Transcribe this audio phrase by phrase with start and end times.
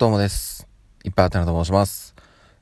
[0.00, 0.66] どうもです。
[1.04, 2.14] いっぱいあてなと申します。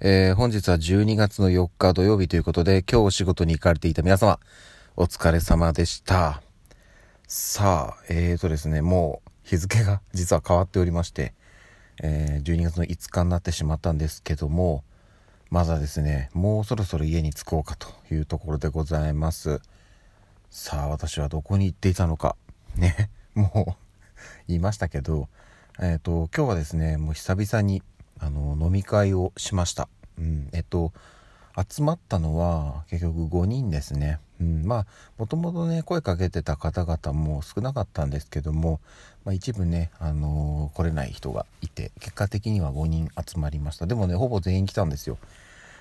[0.00, 4.40] えー、本日は12月の4日土曜日ということで、今日お仕事に行かれていた皆様、
[4.96, 6.40] お疲れ様でした。
[7.28, 11.34] さあ、えーとですね、もう日付が実は変わっておりまして、
[12.02, 14.82] えー、12月の5日になってしまったんですけども、
[15.50, 19.60] まだですね、もうそろそろ家に着こうかというところでございます。
[20.48, 22.34] さあ、私はどこに行っていたのか。
[22.76, 23.82] ね、もう
[24.48, 25.28] 言いましたけど、
[25.78, 27.82] えっ、ー、と、今日はですね、もう久々に、
[28.18, 29.90] あの、飲み会をしました。
[30.18, 30.92] うん、えっと、
[31.68, 34.18] 集まったのは結局5人ですね。
[34.40, 34.86] うん、まあ、
[35.18, 38.80] もともとね、声かけてた方々も少なかったんですけども、
[39.26, 43.86] まあ、一部ね、あのー、来れない人がいて、結果的には5人集まりました。
[43.86, 45.18] でもね、ほぼ全員来たんですよ。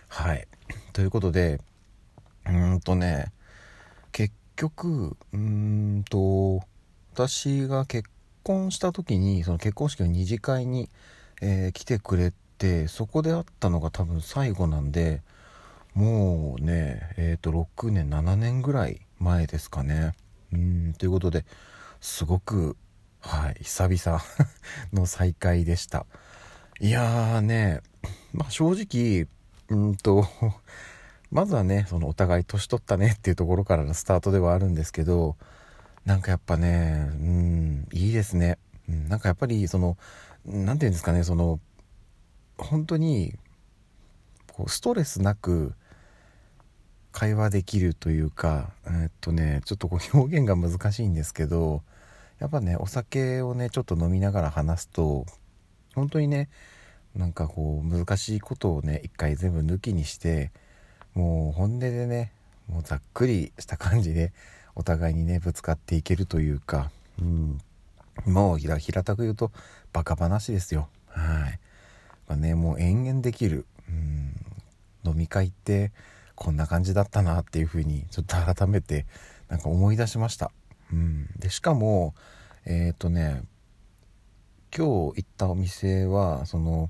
[0.10, 0.46] はい。
[0.92, 1.62] ということで、
[2.48, 3.32] うーんとね、
[4.12, 5.40] 結局、うー
[6.00, 6.66] んと、
[7.14, 8.10] 私が結
[8.46, 10.88] 婚した時にその結婚式の二次会に、
[11.42, 15.22] えー、来てくれてそこで会ったのが多分最後なんで
[15.96, 20.14] もうねえっ、ー、と6年7年ぐらい前ですかね。
[20.54, 21.46] うんということで
[22.00, 22.78] すごく
[23.20, 24.22] はい久々
[24.94, 26.06] の再会でした。
[26.80, 27.82] いやーね
[28.32, 29.28] まあ正直
[29.70, 30.26] うんと
[31.32, 35.36] まずはねそのお互い年取ったねっていうところからのスタートではあるんですけど
[36.06, 38.60] なんかやっぱね、うん、いいですね。
[38.88, 39.98] うん、なんかやっぱり、その、
[40.46, 41.60] 何て言うんですかね、その、
[42.58, 43.34] 本当に、
[44.54, 45.74] こう、ストレスなく、
[47.12, 51.82] 会話できるというか、え、っとね、ちょっとこう 表現が難しいんですけど、
[52.40, 55.26] やっぱね、お酒をね、ちょっと飲みながら話すと、
[55.96, 56.50] 本当にね、
[57.16, 60.52] なんかこう、難しいことをね、一回全部抜きにして、
[61.14, 62.34] もう本音でね、
[62.68, 64.34] もうざっくりした感じで
[64.76, 67.60] お互いにねぶつかっていけるというか、うん、
[68.26, 69.52] もう平たく言うと
[69.94, 70.90] バカ話ですよ。
[71.08, 71.60] はい、
[72.28, 74.36] まあね、もう延々できる、うん、
[75.06, 75.92] 飲み会って
[76.36, 79.06] こんな感じだったなっていうふうにちょっと改めて
[79.48, 80.52] なんか思い出しました、
[80.92, 82.14] うん、でしかも
[82.66, 83.44] えっ、ー、とね
[84.76, 86.90] 今日行ったお店はその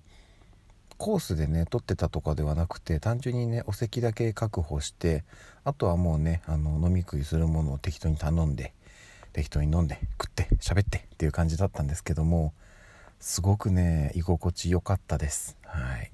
[0.98, 5.24] コースでね取ってたとかではなくて単純にねお席だけ確保して
[5.64, 8.74] あとはもうねあの飲み食いするものを適当に頼んで
[9.34, 12.54] 適当に飲んで食って喋ってっていう感じだったんですけども
[13.20, 15.58] すごくね居心地良かったです。
[15.64, 16.12] はい。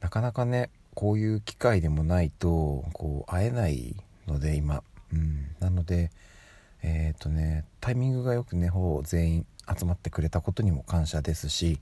[0.00, 4.82] なかなかねこういう機会でもないとこう会えないので今。
[5.12, 5.46] うん。
[5.60, 6.10] なので
[6.82, 9.46] えっ、ー、とねタイミングがよくねほぼ全員
[9.78, 11.80] 集まってくれたことにも感謝ですし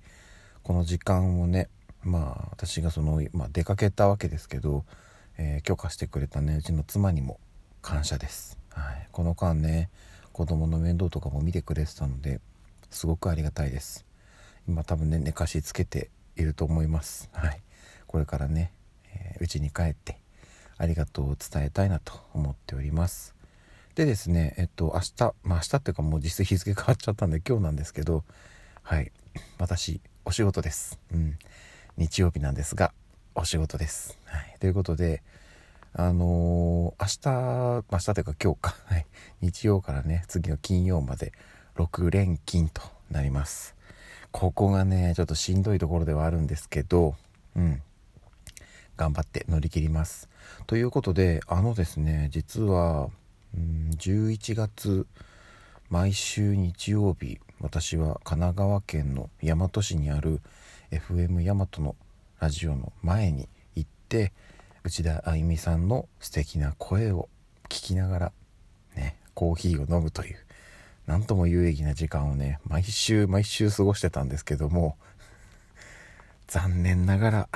[0.62, 1.68] この時間をね
[2.04, 4.84] まあ私がその、まあ、出かけたわけですけど、
[5.38, 7.38] えー、許可してくれたねうちの妻にも
[7.82, 9.90] 感謝です、はい、この間ね
[10.32, 12.40] 子供の面倒とかも見てくれてたので
[12.90, 14.04] すごくありがたいです。
[14.68, 17.28] 今多分ね寝かしつけていると思います。
[17.32, 17.60] はい。
[18.06, 18.72] これからね
[19.40, 20.18] うち、えー、に帰って
[20.76, 23.34] ありがとうを伝えたいなと思っております。
[23.94, 28.24] でですねえっと明日まあ明日っていうかもう実質日付変わっちゃったんで今日なんですけど
[28.82, 29.12] はい。
[29.58, 30.98] 私お仕事です。
[31.12, 31.38] うん。
[31.96, 32.92] 日曜日なんですが、
[33.36, 34.18] お仕事です。
[34.24, 34.56] はい。
[34.58, 35.22] ということで、
[35.92, 39.06] あのー、明日、明日というか今日か、 はい。
[39.40, 41.32] 日曜からね、次の金曜まで
[41.76, 43.76] 6連勤となります。
[44.32, 47.14] ここがね、ちょっとしんどいところではあるんですけど、
[47.54, 47.80] うん。
[48.96, 50.28] 頑張って乗り切ります。
[50.66, 53.08] ということで、あのですね、実は、
[53.56, 55.06] うん、11月、
[55.90, 60.40] 毎週日曜日、私は神奈川県の大和市にある
[60.94, 61.96] FM 大和の
[62.38, 64.32] ラジオの前に行って
[64.84, 67.28] 内田あゆみさんの素敵な声を
[67.64, 68.32] 聞きながら
[68.94, 70.36] ねコーヒーを飲むという
[71.06, 74.96] 何とも有意義な時間をね毎週毎週過ごしてたんですけども
[76.46, 77.48] 残念ながら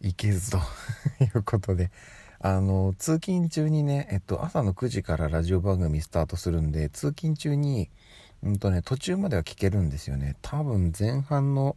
[0.00, 0.58] 行けずと
[1.20, 1.90] いうことで
[2.38, 7.90] あの通勤中にね、えっと、朝の9時からラジオ番組スタートするんで通勤中に
[8.46, 10.36] うんとね、途中までは聞けるんですよね。
[10.40, 11.76] 多分前半の、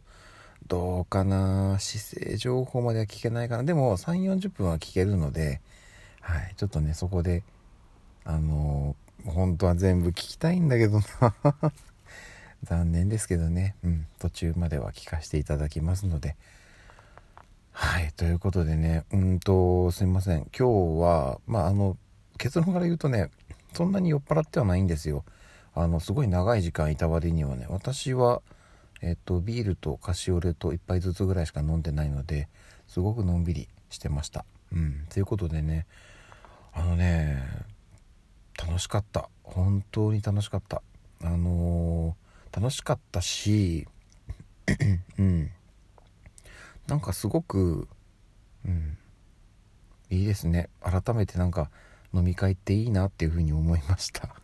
[0.68, 3.64] どうかな、姿勢情報までは聞けないかな。
[3.64, 5.60] でも3、40分は聞けるので、
[6.20, 7.42] はい、ちょっとね、そこで、
[8.24, 11.34] あのー、本当は全部聞きたいんだけどな。
[12.62, 16.36] 残念ですけどね、うん、途中までは聞かせていただきますので。
[17.72, 20.46] はい、ということでね、うんと、すいません。
[20.56, 21.96] 今日は、まあ、あの、
[22.38, 23.30] 結論から言うとね、
[23.72, 25.24] そんなに酔っ払ってはないんですよ。
[25.74, 28.42] あのすごい長い時間いた割にはね私は、
[29.02, 32.48] えっと、ビールとカシオレと1杯ずつぐらいしか飲んでないので
[32.88, 34.44] すごくのんびりしてました。
[34.72, 35.86] うん、ということでね
[36.72, 37.42] あのね
[38.58, 39.28] 楽しかった。
[39.42, 40.82] 本当に楽しかった。
[41.22, 43.86] あのー、楽しかったし
[45.18, 45.50] うん。
[46.86, 47.88] なんかすごく
[48.64, 48.98] うん。
[50.10, 50.68] いいですね。
[50.82, 51.70] 改めてなんか
[52.12, 54.39] 飲み会っていいなっていうふうに思いました。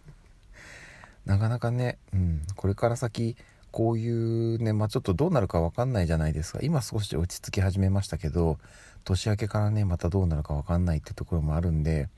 [1.26, 3.36] なかなかね、うん、これから先
[3.70, 6.60] こういうね、まあ、ちょっとどうなるか分かんないじゃないですか。
[6.62, 8.58] 今少し落ち着き始めましたけど
[9.04, 12.08] 年明けからねまたどうなるか分かんないってところもあるんで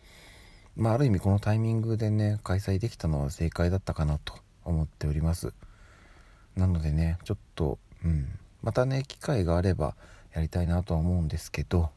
[0.79, 4.35] まあ、ある意味このタイミングでね開催できたのは正解だったかなと
[4.65, 5.53] 思っております。
[6.57, 8.29] なのでねちょっとうん
[8.63, 9.97] またね機会があれば
[10.33, 11.91] やりたいなとは思うんですけど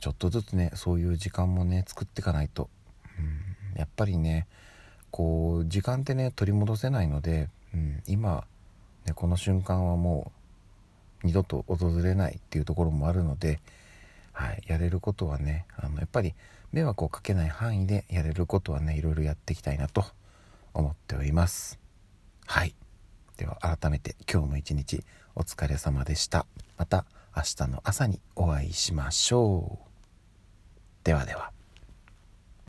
[0.00, 2.68] ちょっとずつねそういう時間もね作っていかないと、
[3.16, 4.48] うん、やっぱりね
[5.10, 8.44] こう時間ってね取り戻せないので、うん、今、
[9.06, 10.32] ね、この瞬間はも
[11.22, 13.60] う二度と訪れないっていうところもあるので、
[14.32, 16.34] はい、やれることはねあのやっぱり
[16.72, 20.04] 迷惑をかけない範囲でやれることはねいろいろやっていきたいなと
[20.72, 21.78] 思っております。
[22.46, 22.74] はい。
[23.36, 25.02] では改めて今日も一日
[25.34, 26.46] お疲れ様でした。
[26.76, 27.04] また
[27.36, 29.90] 明日の朝にお会いしましょう。
[31.04, 31.59] ではでは。